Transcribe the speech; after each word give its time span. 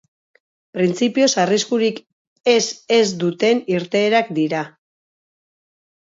Printzipioz 0.77 1.29
arriskurik 1.43 1.99
ez 2.55 2.65
ez 2.97 3.03
duten 3.25 3.61
irteerak 3.75 4.35
dira. 4.41 4.65